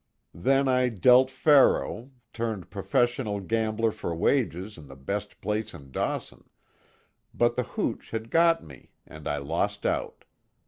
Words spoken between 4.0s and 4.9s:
wages in